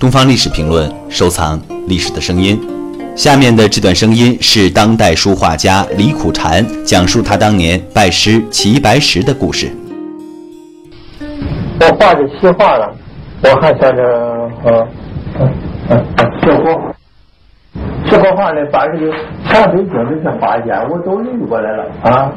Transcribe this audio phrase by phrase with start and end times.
[0.00, 2.58] 东方历史评论，收藏历史的声音。
[3.14, 9.70] 下面的这段声音是当代书画家李苦禅讲述他当年拜师齐白石的故事。
[11.78, 12.90] 我画的西画了，
[13.42, 14.02] 我还想着
[14.64, 14.88] 呃
[15.38, 15.52] 嗯
[15.90, 16.02] 嗯
[16.40, 16.72] 学国
[18.08, 19.12] 学国画呢，把这个
[19.50, 22.32] 全北京这些画家我都认过来了啊，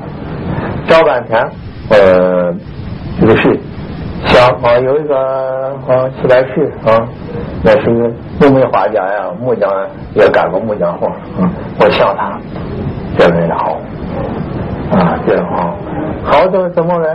[0.89, 1.41] 找半天
[1.87, 2.53] 呃
[3.21, 3.57] 这个谁？
[4.43, 7.07] 啊，有一个啊，齐白石啊，
[7.63, 7.85] 那是
[8.39, 9.69] 个木画家呀，木匠
[10.15, 11.49] 也干过木匠活啊。
[11.79, 12.37] 我想他，
[13.17, 13.79] 这人好
[14.91, 15.75] 啊，这人好，
[16.23, 17.07] 好的怎么呢？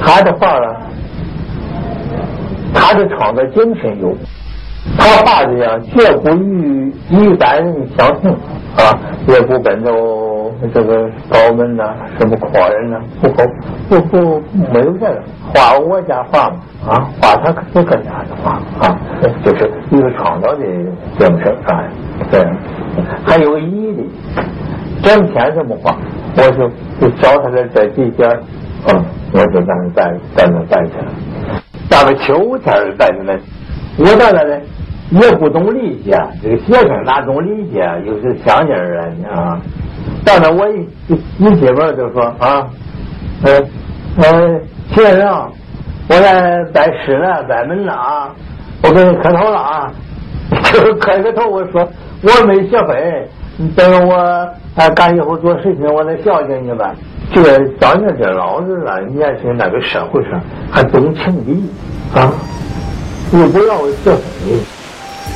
[0.00, 0.76] 他的画呢，
[2.74, 4.16] 他的创作精神有，
[4.98, 8.32] 他画的呀，绝不与一般人相同
[8.76, 9.92] 啊，也不跟着。
[10.74, 13.44] 这个高门呐，什么阔人呐，不不
[13.88, 14.42] 不不
[14.72, 15.22] 没有这个
[15.54, 18.98] 画我家画嘛啊，画他自个家的画啊，
[19.44, 20.64] 就是一个创造的
[21.16, 21.84] 精神啊，
[22.28, 22.44] 对，
[23.24, 24.42] 还有个义的，
[25.00, 25.96] 整天这么画，
[26.36, 26.68] 我就
[27.00, 28.28] 就找他的这几件
[28.88, 31.62] 嗯，我就在那摆在那待去了。
[31.88, 33.32] 到了秋天待在那，
[33.98, 34.60] 我到那呢
[35.10, 37.80] 也不懂理解，这个学生哪懂理解？
[38.06, 39.58] 又是乡间人啊。
[40.24, 40.86] 到那我一
[41.38, 42.66] 一进门就说啊，
[43.44, 43.52] 呃
[44.16, 44.60] 呃，
[44.94, 45.50] 先生，
[46.08, 48.30] 我来拜师了，拜门了啊，
[48.82, 49.92] 我给你磕头了啊，
[50.72, 51.88] 就是磕个头，我说
[52.22, 53.28] 我没学会，
[53.74, 54.14] 等我
[54.76, 56.94] 啊干以后做事情，我再孝敬你吧。
[57.32, 61.70] 这个当年这老人啊，年轻那个社会上还懂情义
[62.14, 62.32] 啊，
[63.32, 64.77] 又不要学会。